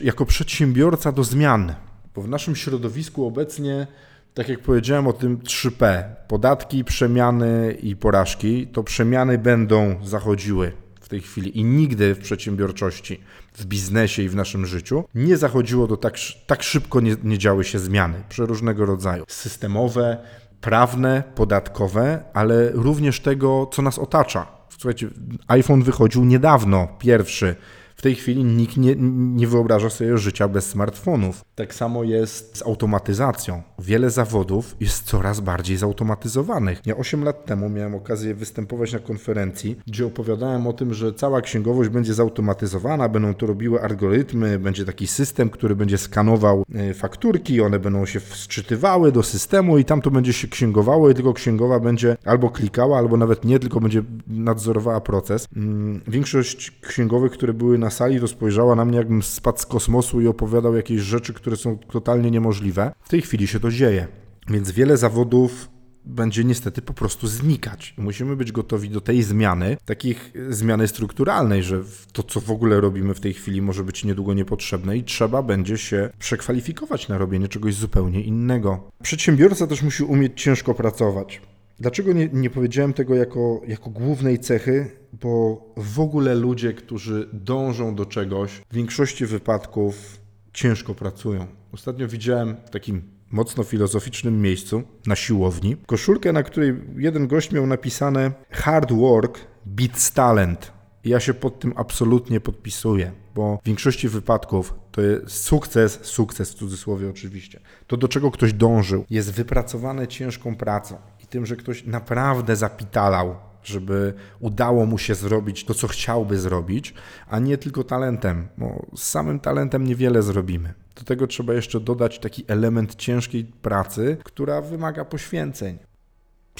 jako, 0.02 0.26
przedsiębiorca 0.26 1.12
do 1.12 1.24
zmian, 1.24 1.74
bo 2.14 2.22
w 2.22 2.28
naszym 2.28 2.56
środowisku 2.56 3.26
obecnie, 3.26 3.86
tak 4.34 4.48
jak 4.48 4.60
powiedziałem 4.60 5.06
o 5.06 5.12
tym 5.12 5.38
3P, 5.38 6.04
podatki, 6.28 6.84
przemiany 6.84 7.78
i 7.82 7.96
porażki, 7.96 8.66
to 8.66 8.82
przemiany 8.82 9.38
będą 9.38 9.96
zachodziły 10.04 10.72
w 11.00 11.08
tej 11.08 11.20
chwili 11.20 11.58
i 11.58 11.64
nigdy 11.64 12.14
w 12.14 12.18
przedsiębiorczości, 12.18 13.20
w 13.54 13.64
biznesie 13.64 14.22
i 14.22 14.28
w 14.28 14.36
naszym 14.36 14.66
życiu 14.66 15.04
nie 15.14 15.36
zachodziło 15.36 15.86
do 15.86 15.96
tak, 15.96 16.14
tak 16.46 16.62
szybko 16.62 17.00
nie, 17.00 17.16
nie 17.24 17.38
działy 17.38 17.64
się 17.64 17.78
zmiany 17.78 18.22
przeróżnego 18.28 18.86
rodzaju. 18.86 19.24
Systemowe, 19.28 20.18
prawne, 20.60 21.22
podatkowe, 21.34 22.24
ale 22.34 22.70
również 22.72 23.20
tego, 23.20 23.70
co 23.72 23.82
nas 23.82 23.98
otacza. 23.98 24.46
Słuchajcie, 24.68 25.08
iPhone 25.48 25.82
wychodził 25.82 26.24
niedawno, 26.24 26.88
pierwszy 26.98 27.56
W 27.96 28.02
tej 28.02 28.14
chwili 28.14 28.44
nikt 28.44 28.76
nie, 28.76 28.94
nie 29.36 29.46
wyobraża 29.46 29.90
sobie 29.90 30.18
życia 30.18 30.48
bez 30.48 30.66
smartfonów. 30.66 31.44
Tak 31.54 31.74
samo 31.74 32.04
jest 32.04 32.56
z 32.58 32.62
automatyzacją. 32.62 33.62
Wiele 33.78 34.10
zawodów 34.10 34.76
jest 34.80 35.04
coraz 35.04 35.40
bardziej 35.40 35.76
zautomatyzowanych. 35.76 36.80
Ja 36.86 36.96
8 36.96 37.24
lat 37.24 37.46
temu 37.46 37.68
miałem 37.68 37.94
okazję 37.94 38.34
występować 38.34 38.92
na 38.92 38.98
konferencji, 38.98 39.76
gdzie 39.86 40.06
opowiadałem 40.06 40.66
o 40.66 40.72
tym, 40.72 40.94
że 40.94 41.12
cała 41.12 41.40
księgowość 41.40 41.90
będzie 41.90 42.14
zautomatyzowana, 42.14 43.08
będą 43.08 43.34
to 43.34 43.46
robiły 43.46 43.82
algorytmy, 43.82 44.58
będzie 44.58 44.84
taki 44.84 45.06
system, 45.06 45.50
który 45.50 45.76
będzie 45.76 45.98
skanował 45.98 46.64
e, 46.74 46.94
fakturki, 46.94 47.60
one 47.60 47.78
będą 47.78 48.06
się 48.06 48.20
wczytywały 48.20 49.12
do 49.12 49.22
systemu 49.22 49.78
i 49.78 49.84
tam 49.84 50.00
to 50.00 50.10
będzie 50.10 50.32
się 50.32 50.48
księgowało 50.48 51.10
i 51.10 51.14
tylko 51.14 51.32
księgowa 51.32 51.80
będzie 51.80 52.16
albo 52.24 52.50
klikała, 52.50 52.98
albo 52.98 53.16
nawet 53.16 53.44
nie, 53.44 53.58
tylko 53.58 53.80
będzie 53.80 54.02
nadzorowała 54.26 55.00
proces. 55.00 55.48
Mm, 55.56 56.00
Większość 56.08 56.72
księgowych, 56.80 57.32
które 57.32 57.52
były 57.52 57.78
na 57.84 57.90
sali, 57.90 58.20
to 58.20 58.28
spojrzała 58.28 58.74
na 58.74 58.84
mnie, 58.84 58.98
jakbym 58.98 59.22
spadł 59.22 59.58
z 59.58 59.66
kosmosu 59.66 60.20
i 60.20 60.26
opowiadał 60.26 60.76
jakieś 60.76 61.00
rzeczy, 61.00 61.34
które 61.34 61.56
są 61.56 61.78
totalnie 61.78 62.30
niemożliwe. 62.30 62.92
W 63.00 63.08
tej 63.08 63.22
chwili 63.22 63.46
się 63.46 63.60
to 63.60 63.70
dzieje. 63.70 64.08
Więc 64.48 64.70
wiele 64.70 64.96
zawodów 64.96 65.68
będzie 66.04 66.44
niestety 66.44 66.82
po 66.82 66.92
prostu 66.92 67.26
znikać. 67.26 67.94
Musimy 67.98 68.36
być 68.36 68.52
gotowi 68.52 68.90
do 68.90 69.00
tej 69.00 69.22
zmiany, 69.22 69.76
takich 69.84 70.32
zmiany 70.50 70.88
strukturalnej, 70.88 71.62
że 71.62 71.82
to, 72.12 72.22
co 72.22 72.40
w 72.40 72.50
ogóle 72.50 72.80
robimy 72.80 73.14
w 73.14 73.20
tej 73.20 73.34
chwili, 73.34 73.62
może 73.62 73.84
być 73.84 74.04
niedługo 74.04 74.34
niepotrzebne 74.34 74.96
i 74.96 75.04
trzeba 75.04 75.42
będzie 75.42 75.78
się 75.78 76.10
przekwalifikować 76.18 77.08
na 77.08 77.18
robienie 77.18 77.48
czegoś 77.48 77.74
zupełnie 77.74 78.20
innego. 78.20 78.90
Przedsiębiorca 79.02 79.66
też 79.66 79.82
musi 79.82 80.04
umieć 80.04 80.42
ciężko 80.42 80.74
pracować. 80.74 81.40
Dlaczego 81.78 82.12
nie, 82.12 82.28
nie 82.32 82.50
powiedziałem 82.50 82.92
tego 82.92 83.14
jako, 83.14 83.60
jako 83.66 83.90
głównej 83.90 84.38
cechy? 84.38 84.90
Bo 85.12 85.62
w 85.76 86.00
ogóle 86.00 86.34
ludzie, 86.34 86.72
którzy 86.72 87.28
dążą 87.32 87.94
do 87.94 88.06
czegoś, 88.06 88.50
w 88.70 88.74
większości 88.74 89.26
wypadków 89.26 90.20
ciężko 90.52 90.94
pracują. 90.94 91.46
Ostatnio 91.72 92.08
widziałem 92.08 92.56
w 92.66 92.70
takim 92.70 93.02
mocno 93.30 93.64
filozoficznym 93.64 94.42
miejscu 94.42 94.82
na 95.06 95.16
siłowni 95.16 95.76
koszulkę, 95.86 96.32
na 96.32 96.42
której 96.42 96.74
jeden 96.96 97.26
gość 97.26 97.52
miał 97.52 97.66
napisane 97.66 98.32
Hard 98.50 98.92
work 98.92 99.40
beats 99.66 100.12
talent. 100.12 100.72
I 101.04 101.08
ja 101.08 101.20
się 101.20 101.34
pod 101.34 101.60
tym 101.60 101.72
absolutnie 101.76 102.40
podpisuję, 102.40 103.12
bo 103.34 103.58
w 103.62 103.66
większości 103.66 104.08
wypadków 104.08 104.74
to 104.92 105.00
jest 105.00 105.28
sukces, 105.28 105.98
sukces 106.02 106.50
w 106.50 106.54
cudzysłowie 106.54 107.10
oczywiście. 107.10 107.60
To, 107.86 107.96
do 107.96 108.08
czego 108.08 108.30
ktoś 108.30 108.52
dążył, 108.52 109.04
jest 109.10 109.32
wypracowane 109.32 110.08
ciężką 110.08 110.56
pracą 110.56 110.96
tym, 111.34 111.46
że 111.46 111.56
ktoś 111.56 111.84
naprawdę 111.84 112.56
zapitalał, 112.56 113.36
żeby 113.64 114.14
udało 114.40 114.86
mu 114.86 114.98
się 114.98 115.14
zrobić 115.14 115.64
to, 115.64 115.74
co 115.74 115.88
chciałby 115.88 116.38
zrobić, 116.38 116.94
a 117.28 117.38
nie 117.38 117.58
tylko 117.58 117.84
talentem, 117.84 118.48
bo 118.58 118.86
z 118.96 119.02
samym 119.02 119.40
talentem 119.40 119.84
niewiele 119.86 120.22
zrobimy. 120.22 120.74
Do 120.96 121.02
tego 121.02 121.26
trzeba 121.26 121.54
jeszcze 121.54 121.80
dodać 121.80 122.18
taki 122.18 122.44
element 122.48 122.94
ciężkiej 122.94 123.44
pracy, 123.44 124.16
która 124.24 124.60
wymaga 124.60 125.04
poświęceń. 125.04 125.78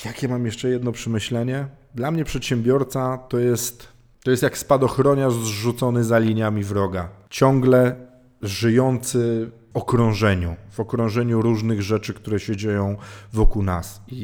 Jakie 0.05 0.29
mam 0.29 0.47
jeszcze 0.47 0.69
jedno 0.69 0.93
przemyślenie? 0.93 1.67
Dla 1.95 2.11
mnie 2.11 2.25
przedsiębiorca 2.25 3.19
to 3.19 3.39
jest, 3.39 3.89
to 4.25 4.31
jest 4.31 4.43
jak 4.43 4.59
spadochroniarz 4.59 5.35
zrzucony 5.35 6.05
za 6.05 6.19
liniami 6.19 6.65
wroga. 6.65 7.09
Ciągle 7.31 7.97
żyjący 8.43 9.51
okrążeniu, 9.75 10.57
w 10.71 10.81
okrążeniu 10.81 11.43
różnych 11.43 11.83
rzeczy, 11.83 12.15
które 12.15 12.41
się 12.41 12.57
dzieją 12.57 12.97
wokół 13.33 13.63
nas. 13.63 14.03
I, 14.09 14.23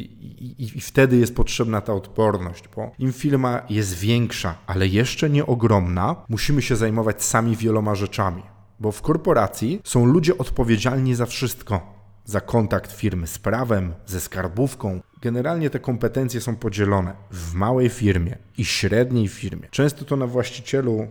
i, 0.59 0.79
I 0.79 0.81
wtedy 0.81 1.17
jest 1.17 1.35
potrzebna 1.35 1.81
ta 1.81 1.93
odporność, 1.93 2.65
bo 2.77 2.91
im 2.99 3.13
firma 3.13 3.63
jest 3.71 3.95
większa, 3.95 4.55
ale 4.67 4.87
jeszcze 4.87 5.31
nie 5.31 5.47
ogromna, 5.47 6.17
musimy 6.29 6.63
się 6.63 6.77
zajmować 6.77 7.23
sami 7.23 7.57
wieloma 7.57 7.95
rzeczami. 7.95 8.43
Bo 8.81 8.93
w 8.93 9.03
korporacji 9.03 9.81
są 9.85 10.05
ludzie 10.07 10.39
odpowiedzialni 10.39 11.15
za 11.15 11.27
wszystko. 11.27 12.01
Za 12.25 12.41
kontakt 12.41 12.93
firmy 12.93 13.27
z 13.27 13.39
prawem, 13.39 13.95
ze 14.07 14.21
skarbówką. 14.21 15.01
Generalnie 15.23 15.71
te 15.71 15.79
kompetencje 15.79 16.41
są 16.41 16.57
podzielone 16.57 17.15
w 17.31 17.55
małej 17.55 17.89
firmie 17.89 18.39
i 18.59 18.65
średniej 18.65 19.29
firmie. 19.29 19.69
Często 19.71 20.05
to 20.05 20.17
na 20.17 20.27
właścicielu 20.27 21.09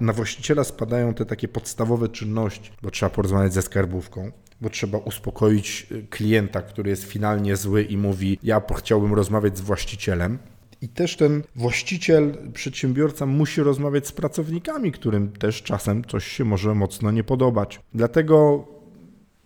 na 0.00 0.12
właściciela 0.12 0.64
spadają 0.64 1.14
te 1.14 1.26
takie 1.26 1.48
podstawowe 1.48 2.08
czynności, 2.08 2.72
bo 2.82 2.90
trzeba 2.90 3.10
porozmawiać 3.10 3.54
ze 3.54 3.62
skarbówką, 3.62 4.32
bo 4.60 4.70
trzeba 4.70 4.98
uspokoić 4.98 5.86
klienta, 6.10 6.62
który 6.62 6.90
jest 6.90 7.04
finalnie 7.04 7.56
zły 7.56 7.82
i 7.82 7.96
mówi: 7.96 8.38
Ja 8.42 8.62
chciałbym 8.76 9.14
rozmawiać 9.14 9.58
z 9.58 9.60
właścicielem. 9.60 10.38
I 10.82 10.88
też 10.88 11.16
ten 11.16 11.42
właściciel, 11.56 12.36
przedsiębiorca 12.54 13.26
musi 13.26 13.60
rozmawiać 13.62 14.06
z 14.06 14.12
pracownikami, 14.12 14.92
którym 14.92 15.32
też 15.32 15.62
czasem 15.62 16.04
coś 16.04 16.26
się 16.26 16.44
może 16.44 16.74
mocno 16.74 17.10
nie 17.10 17.24
podobać. 17.24 17.80
Dlatego 17.94 18.64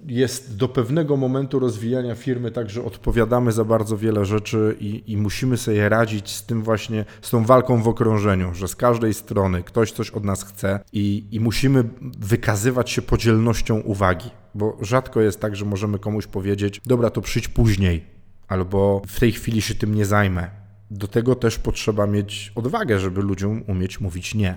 jest 0.07 0.57
do 0.57 0.69
pewnego 0.69 1.17
momentu 1.17 1.59
rozwijania 1.59 2.15
firmy 2.15 2.51
tak, 2.51 2.71
że 2.71 2.85
odpowiadamy 2.85 3.53
za 3.53 3.65
bardzo 3.65 3.97
wiele 3.97 4.25
rzeczy 4.25 4.77
i, 4.81 5.13
i, 5.13 5.17
musimy 5.17 5.57
sobie 5.57 5.89
radzić 5.89 6.31
z 6.31 6.47
tym 6.47 6.63
właśnie, 6.63 7.05
z 7.23 7.31
tą 7.31 7.45
walką 7.45 7.83
w 7.83 7.89
okrążeniu, 7.89 8.55
że 8.55 8.69
z 8.69 8.77
każdej 8.77 9.15
strony 9.15 9.63
ktoś 9.63 9.93
coś 9.93 10.11
od 10.11 10.25
nas 10.25 10.45
chce 10.45 10.81
i, 10.93 11.25
i 11.31 11.41
musimy 11.41 11.85
wykazywać 12.19 12.91
się 12.91 13.03
podzielnością 13.03 13.81
uwagi, 13.81 14.31
bo 14.55 14.79
rzadko 14.81 15.21
jest 15.21 15.41
tak, 15.41 15.57
że 15.57 15.65
możemy 15.65 15.99
komuś 15.99 16.27
powiedzieć, 16.27 16.81
dobra, 16.87 17.11
to 17.11 17.21
przyjdź 17.21 17.49
później, 17.49 18.05
albo 18.49 19.03
w 19.07 19.21
tej 19.21 19.33
chwili 19.33 19.63
się 19.63 19.75
tym 19.75 19.95
nie 19.95 20.07
zajmę. 20.07 20.51
Do 20.91 21.09
tego 21.09 21.35
też 21.35 21.59
potrzeba 21.59 22.07
mieć 22.07 22.53
odwagę, 22.55 22.99
żeby 22.99 23.23
ludziom 23.23 23.63
umieć 23.67 24.01
mówić 24.01 24.35
nie. 24.35 24.57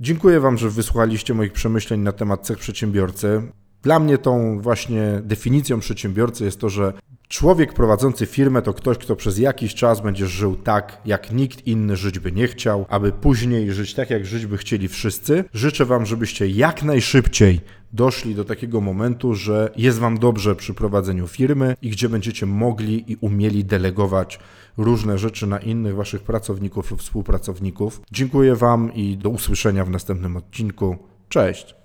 Dziękuję 0.00 0.40
Wam, 0.40 0.58
że 0.58 0.70
wysłuchaliście 0.70 1.34
moich 1.34 1.52
przemyśleń 1.52 2.00
na 2.00 2.12
temat 2.12 2.46
cech 2.46 2.58
przedsiębiorcy. 2.58 3.42
Dla 3.86 3.98
mnie 3.98 4.18
tą 4.18 4.60
właśnie 4.60 5.20
definicją 5.22 5.80
przedsiębiorcy 5.80 6.44
jest 6.44 6.60
to, 6.60 6.68
że 6.68 6.92
człowiek 7.28 7.72
prowadzący 7.72 8.26
firmę 8.26 8.62
to 8.62 8.74
ktoś, 8.74 8.98
kto 8.98 9.16
przez 9.16 9.38
jakiś 9.38 9.74
czas 9.74 10.00
będzie 10.00 10.26
żył 10.26 10.56
tak, 10.56 11.00
jak 11.04 11.32
nikt 11.32 11.66
inny 11.66 11.96
żyć 11.96 12.18
by 12.18 12.32
nie 12.32 12.48
chciał, 12.48 12.86
aby 12.88 13.12
później 13.12 13.72
żyć 13.72 13.94
tak, 13.94 14.10
jak 14.10 14.26
żyć 14.26 14.46
by 14.46 14.58
chcieli 14.58 14.88
wszyscy. 14.88 15.44
Życzę 15.54 15.84
Wam, 15.84 16.06
żebyście 16.06 16.46
jak 16.48 16.82
najszybciej 16.82 17.60
doszli 17.92 18.34
do 18.34 18.44
takiego 18.44 18.80
momentu, 18.80 19.34
że 19.34 19.70
jest 19.76 19.98
Wam 19.98 20.18
dobrze 20.18 20.56
przy 20.56 20.74
prowadzeniu 20.74 21.26
firmy 21.26 21.76
i 21.82 21.90
gdzie 21.90 22.08
będziecie 22.08 22.46
mogli 22.46 23.12
i 23.12 23.16
umieli 23.20 23.64
delegować 23.64 24.38
różne 24.76 25.18
rzeczy 25.18 25.46
na 25.46 25.58
innych 25.58 25.94
Waszych 25.94 26.22
pracowników 26.22 26.90
lub 26.90 27.00
współpracowników. 27.00 28.00
Dziękuję 28.12 28.56
Wam 28.56 28.94
i 28.94 29.16
do 29.16 29.28
usłyszenia 29.28 29.84
w 29.84 29.90
następnym 29.90 30.36
odcinku. 30.36 30.96
Cześć! 31.28 31.76